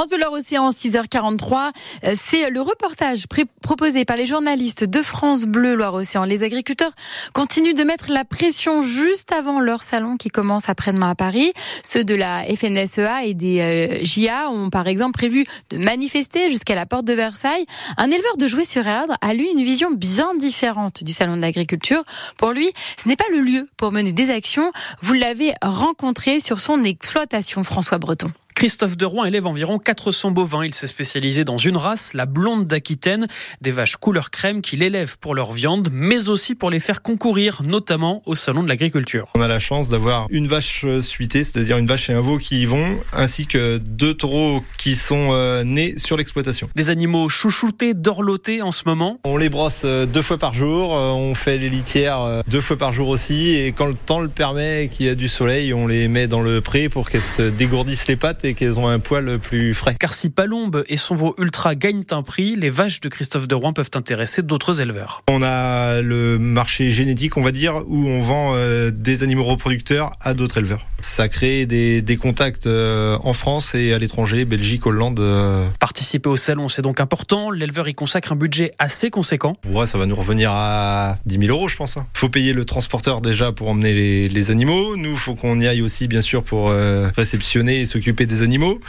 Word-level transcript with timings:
France 0.00 0.08
Bleu 0.08 0.28
Océan, 0.32 0.70
6h43. 0.70 1.72
Euh, 2.04 2.14
c'est 2.18 2.48
le 2.48 2.62
reportage 2.62 3.26
proposé 3.60 4.06
par 4.06 4.16
les 4.16 4.24
journalistes 4.24 4.84
de 4.84 5.02
France 5.02 5.42
Bleu 5.42 5.74
Loire-Océan. 5.74 6.24
Les 6.24 6.42
agriculteurs 6.42 6.92
continuent 7.34 7.74
de 7.74 7.84
mettre 7.84 8.10
la 8.10 8.24
pression 8.24 8.80
juste 8.80 9.30
avant 9.30 9.60
leur 9.60 9.82
salon 9.82 10.16
qui 10.16 10.30
commence 10.30 10.70
après-demain 10.70 11.10
à 11.10 11.14
Paris. 11.14 11.52
Ceux 11.84 12.02
de 12.02 12.14
la 12.14 12.44
FNSEA 12.44 13.26
et 13.26 13.34
des 13.34 13.60
euh, 13.60 13.98
JA 14.02 14.48
ont 14.48 14.70
par 14.70 14.88
exemple 14.88 15.18
prévu 15.18 15.44
de 15.68 15.76
manifester 15.76 16.48
jusqu'à 16.48 16.74
la 16.74 16.86
porte 16.86 17.04
de 17.04 17.12
Versailles. 17.12 17.66
Un 17.98 18.10
éleveur 18.10 18.38
de 18.38 18.46
jouets 18.46 18.64
sur 18.64 18.86
erdre 18.86 19.12
a 19.20 19.34
lui 19.34 19.50
une 19.50 19.62
vision 19.62 19.90
bien 19.90 20.34
différente 20.34 21.04
du 21.04 21.12
salon 21.12 21.36
de 21.36 21.42
l'agriculture. 21.42 22.02
Pour 22.38 22.52
lui, 22.52 22.72
ce 22.96 23.06
n'est 23.06 23.16
pas 23.16 23.28
le 23.32 23.40
lieu 23.40 23.68
pour 23.76 23.92
mener 23.92 24.12
des 24.12 24.30
actions. 24.30 24.72
Vous 25.02 25.12
l'avez 25.12 25.52
rencontré 25.60 26.40
sur 26.40 26.58
son 26.58 26.84
exploitation, 26.84 27.64
François 27.64 27.98
Breton. 27.98 28.32
Christophe 28.60 28.98
de 28.98 29.06
Rouen 29.06 29.24
élève 29.24 29.46
environ 29.46 29.78
400 29.78 30.32
bovins. 30.32 30.66
Il 30.66 30.74
s'est 30.74 30.86
spécialisé 30.86 31.44
dans 31.44 31.56
une 31.56 31.78
race, 31.78 32.12
la 32.12 32.26
blonde 32.26 32.66
d'Aquitaine, 32.66 33.26
des 33.62 33.70
vaches 33.70 33.96
couleur 33.96 34.30
crème 34.30 34.60
qu'il 34.60 34.82
élève 34.82 35.16
pour 35.18 35.34
leur 35.34 35.52
viande, 35.52 35.88
mais 35.90 36.28
aussi 36.28 36.54
pour 36.54 36.68
les 36.70 36.78
faire 36.78 37.00
concourir, 37.00 37.62
notamment 37.64 38.20
au 38.26 38.34
salon 38.34 38.62
de 38.62 38.68
l'agriculture. 38.68 39.28
On 39.34 39.40
a 39.40 39.48
la 39.48 39.60
chance 39.60 39.88
d'avoir 39.88 40.26
une 40.28 40.46
vache 40.46 40.82
euh, 40.84 41.00
suitée, 41.00 41.42
c'est-à-dire 41.42 41.78
une 41.78 41.86
vache 41.86 42.10
et 42.10 42.12
un 42.12 42.20
veau 42.20 42.36
qui 42.36 42.60
y 42.60 42.66
vont, 42.66 42.98
ainsi 43.14 43.46
que 43.46 43.78
deux 43.78 44.12
taureaux 44.12 44.62
qui 44.76 44.94
sont 44.94 45.30
euh, 45.32 45.64
nés 45.64 45.94
sur 45.96 46.18
l'exploitation. 46.18 46.68
Des 46.76 46.90
animaux 46.90 47.30
chouchoutés, 47.30 47.94
dorlotés 47.94 48.60
en 48.60 48.72
ce 48.72 48.82
moment. 48.84 49.20
On 49.24 49.38
les 49.38 49.48
brosse 49.48 49.84
euh, 49.86 50.04
deux 50.04 50.20
fois 50.20 50.36
par 50.36 50.52
jour, 50.52 50.90
on 50.90 51.34
fait 51.34 51.56
les 51.56 51.70
litières 51.70 52.42
deux 52.46 52.60
fois 52.60 52.76
par 52.76 52.92
jour 52.92 53.08
aussi, 53.08 53.54
et 53.54 53.72
quand 53.72 53.86
le 53.86 53.94
temps 53.94 54.20
le 54.20 54.28
permet, 54.28 54.90
qu'il 54.92 55.06
y 55.06 55.08
a 55.08 55.14
du 55.14 55.28
soleil, 55.28 55.72
on 55.72 55.86
les 55.86 56.08
met 56.08 56.26
dans 56.26 56.42
le 56.42 56.60
pré 56.60 56.90
pour 56.90 57.08
qu'elles 57.08 57.22
se 57.22 57.48
dégourdissent 57.48 58.06
les 58.06 58.16
pattes 58.16 58.44
et 58.44 58.49
qu'elles 58.54 58.78
ont 58.78 58.88
un 58.88 58.98
poil 58.98 59.38
plus 59.38 59.74
frais. 59.74 59.96
Car 59.98 60.12
si 60.12 60.30
Palombe 60.30 60.84
et 60.88 60.96
son 60.96 61.14
veau 61.14 61.34
ultra 61.38 61.74
gagnent 61.74 62.04
un 62.10 62.22
prix, 62.22 62.56
les 62.56 62.70
vaches 62.70 63.00
de 63.00 63.08
Christophe 63.08 63.48
de 63.48 63.54
Rouen 63.54 63.72
peuvent 63.72 63.90
intéresser 63.94 64.42
d'autres 64.42 64.80
éleveurs. 64.80 65.22
On 65.28 65.42
a 65.42 66.00
le 66.00 66.38
marché 66.38 66.90
génétique, 66.90 67.36
on 67.36 67.42
va 67.42 67.52
dire, 67.52 67.82
où 67.86 68.06
on 68.08 68.20
vend 68.20 68.52
euh, 68.54 68.90
des 68.90 69.22
animaux 69.22 69.44
reproducteurs 69.44 70.12
à 70.20 70.34
d'autres 70.34 70.58
éleveurs. 70.58 70.86
Ça 71.00 71.28
crée 71.28 71.66
des, 71.66 72.02
des 72.02 72.16
contacts 72.16 72.66
euh, 72.66 73.18
en 73.22 73.32
France 73.32 73.74
et 73.74 73.92
à 73.92 73.98
l'étranger, 73.98 74.44
Belgique, 74.44 74.86
Hollande. 74.86 75.20
Euh. 75.20 75.66
Participer 75.78 76.28
au 76.28 76.36
salon, 76.36 76.68
c'est 76.68 76.82
donc 76.82 77.00
important. 77.00 77.50
L'éleveur 77.50 77.88
y 77.88 77.94
consacre 77.94 78.32
un 78.32 78.36
budget 78.36 78.72
assez 78.78 79.10
conséquent. 79.10 79.54
Ouais, 79.68 79.86
ça 79.86 79.98
va 79.98 80.06
nous 80.06 80.14
revenir 80.14 80.50
à 80.52 81.16
10 81.26 81.38
000 81.46 81.56
euros, 81.56 81.68
je 81.68 81.76
pense. 81.76 81.94
Il 81.94 82.00
hein. 82.00 82.06
faut 82.14 82.28
payer 82.28 82.52
le 82.52 82.64
transporteur 82.64 83.20
déjà 83.20 83.52
pour 83.52 83.68
emmener 83.68 83.92
les, 83.92 84.28
les 84.28 84.50
animaux. 84.50 84.96
Nous, 84.96 85.12
il 85.12 85.16
faut 85.16 85.34
qu'on 85.34 85.58
y 85.58 85.66
aille 85.66 85.82
aussi, 85.82 86.06
bien 86.06 86.20
sûr, 86.20 86.42
pour 86.42 86.70
réceptionner 87.16 87.80
et 87.80 87.86
s'occuper 87.86 88.26
des 88.26 88.39
animaux. 88.42 88.80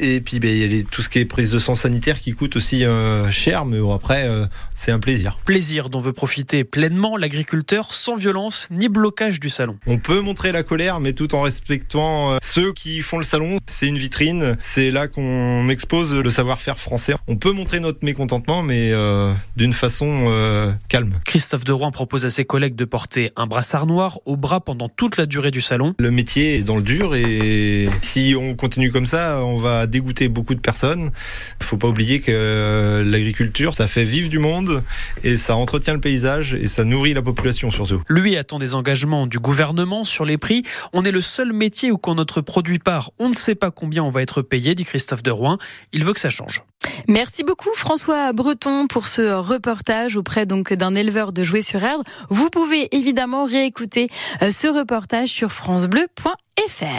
Et 0.00 0.20
puis 0.20 0.40
ben, 0.40 0.50
il 0.50 0.74
y 0.74 0.80
a 0.80 0.82
tout 0.84 1.02
ce 1.02 1.08
qui 1.08 1.18
est 1.18 1.24
prise 1.24 1.50
de 1.50 1.58
sang 1.58 1.74
sanitaire 1.74 2.20
qui 2.20 2.32
coûte 2.32 2.56
aussi 2.56 2.84
euh, 2.84 3.30
cher, 3.30 3.64
mais 3.64 3.78
bon, 3.78 3.94
après 3.94 4.26
euh, 4.26 4.46
c'est 4.74 4.92
un 4.92 4.98
plaisir. 4.98 5.38
Plaisir 5.44 5.88
dont 5.90 6.00
veut 6.00 6.12
profiter 6.12 6.64
pleinement 6.64 7.16
l'agriculteur 7.16 7.92
sans 7.92 8.16
violence 8.16 8.68
ni 8.70 8.88
blocage 8.88 9.40
du 9.40 9.50
salon. 9.50 9.78
On 9.86 9.98
peut 9.98 10.20
montrer 10.20 10.52
la 10.52 10.62
colère, 10.62 11.00
mais 11.00 11.12
tout 11.12 11.34
en 11.34 11.42
respectant 11.42 12.32
euh, 12.32 12.38
ceux 12.42 12.72
qui 12.72 13.02
font 13.02 13.18
le 13.18 13.24
salon. 13.24 13.58
C'est 13.66 13.86
une 13.86 13.98
vitrine, 13.98 14.56
c'est 14.60 14.90
là 14.90 15.08
qu'on 15.08 15.68
expose 15.68 16.14
le 16.14 16.30
savoir-faire 16.30 16.78
français. 16.78 17.14
On 17.28 17.36
peut 17.36 17.52
montrer 17.52 17.80
notre 17.80 18.04
mécontentement, 18.04 18.62
mais 18.62 18.92
d'une 19.56 19.74
façon 19.74 20.74
calme. 20.88 21.12
Christophe 21.24 21.64
de 21.64 21.72
Rouen 21.72 21.90
propose 21.90 22.24
à 22.24 22.30
ses 22.30 22.44
collègues 22.44 22.74
de 22.74 22.84
porter 22.84 23.32
un 23.36 23.46
brassard 23.46 23.86
noir 23.86 24.18
au 24.24 24.36
bras 24.36 24.60
pendant 24.60 24.88
toute 24.88 25.16
la 25.16 25.26
durée 25.26 25.50
du 25.50 25.60
salon. 25.60 25.94
Le 25.98 26.10
métier 26.10 26.56
est 26.56 26.62
dans 26.62 26.76
le 26.76 26.82
dur 26.82 27.14
et 27.14 27.88
si 28.02 28.34
on 28.38 28.54
continue 28.54 28.89
comme 28.90 29.06
ça, 29.06 29.44
on 29.44 29.56
va 29.56 29.86
dégoûter 29.86 30.28
beaucoup 30.28 30.54
de 30.54 30.60
personnes. 30.60 31.10
Il 31.60 31.66
faut 31.66 31.76
pas 31.76 31.88
oublier 31.88 32.20
que 32.20 32.30
euh, 32.32 33.04
l'agriculture, 33.04 33.74
ça 33.74 33.86
fait 33.86 34.04
vivre 34.04 34.28
du 34.28 34.38
monde 34.38 34.82
et 35.24 35.36
ça 35.36 35.56
entretient 35.56 35.94
le 35.94 36.00
paysage 36.00 36.54
et 36.54 36.68
ça 36.68 36.84
nourrit 36.84 37.14
la 37.14 37.22
population 37.22 37.70
surtout. 37.70 38.02
Lui 38.08 38.36
attend 38.36 38.58
des 38.58 38.74
engagements 38.74 39.26
du 39.26 39.38
gouvernement 39.38 40.04
sur 40.04 40.24
les 40.24 40.38
prix. 40.38 40.62
On 40.92 41.04
est 41.04 41.10
le 41.10 41.20
seul 41.20 41.52
métier 41.52 41.90
où 41.90 41.98
quand 41.98 42.14
notre 42.14 42.40
produit 42.40 42.78
part, 42.78 43.10
on 43.18 43.28
ne 43.28 43.34
sait 43.34 43.54
pas 43.54 43.70
combien 43.70 44.02
on 44.04 44.10
va 44.10 44.22
être 44.22 44.42
payé, 44.42 44.74
dit 44.74 44.84
Christophe 44.84 45.22
de 45.22 45.30
Rouen. 45.30 45.58
Il 45.92 46.04
veut 46.04 46.12
que 46.12 46.20
ça 46.20 46.30
change. 46.30 46.62
Merci 47.08 47.44
beaucoup 47.44 47.70
François 47.74 48.32
Breton 48.32 48.86
pour 48.86 49.06
ce 49.06 49.22
reportage 49.32 50.16
auprès 50.16 50.46
donc 50.46 50.72
d'un 50.72 50.94
éleveur 50.94 51.32
de 51.32 51.44
jouets 51.44 51.62
sur 51.62 51.82
erdre. 51.82 52.04
Vous 52.28 52.50
pouvez 52.50 52.94
évidemment 52.96 53.44
réécouter 53.44 54.08
euh, 54.42 54.50
ce 54.50 54.66
reportage 54.66 55.28
sur 55.28 55.52
francebleu.fr. 55.52 56.98